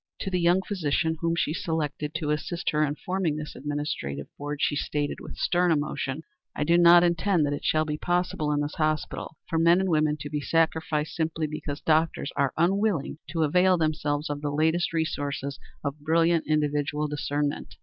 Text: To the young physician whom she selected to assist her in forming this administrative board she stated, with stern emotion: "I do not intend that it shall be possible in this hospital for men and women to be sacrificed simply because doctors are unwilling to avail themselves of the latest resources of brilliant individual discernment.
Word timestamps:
To 0.21 0.31
the 0.31 0.39
young 0.39 0.63
physician 0.63 1.17
whom 1.21 1.35
she 1.35 1.53
selected 1.53 2.15
to 2.15 2.31
assist 2.31 2.71
her 2.71 2.83
in 2.83 2.95
forming 2.95 3.35
this 3.35 3.55
administrative 3.55 4.25
board 4.35 4.59
she 4.59 4.75
stated, 4.75 5.19
with 5.19 5.37
stern 5.37 5.71
emotion: 5.71 6.23
"I 6.55 6.63
do 6.63 6.75
not 6.79 7.03
intend 7.03 7.45
that 7.45 7.53
it 7.53 7.63
shall 7.63 7.85
be 7.85 7.99
possible 7.99 8.51
in 8.51 8.61
this 8.61 8.73
hospital 8.73 9.37
for 9.47 9.59
men 9.59 9.79
and 9.79 9.89
women 9.89 10.17
to 10.21 10.29
be 10.31 10.41
sacrificed 10.41 11.13
simply 11.13 11.45
because 11.45 11.81
doctors 11.81 12.31
are 12.35 12.51
unwilling 12.57 13.19
to 13.29 13.43
avail 13.43 13.77
themselves 13.77 14.27
of 14.31 14.41
the 14.41 14.49
latest 14.49 14.91
resources 14.91 15.59
of 15.83 15.99
brilliant 15.99 16.47
individual 16.47 17.07
discernment. 17.07 17.75